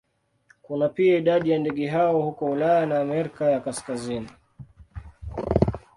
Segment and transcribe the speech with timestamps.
[0.61, 4.29] Kuna pia idadi ya ndege hao huko Ulaya na Amerika ya Kaskazini.